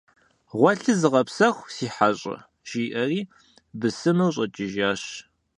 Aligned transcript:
-Гъуэлъи 0.57 0.93
зыгъэпсэху, 0.99 1.71
си 1.75 1.87
хьэщӀэ!- 1.93 2.37
жиӀэри 2.67 3.21
бысымыр 3.79 4.31
щӀэкӀыжащ. 4.35 5.03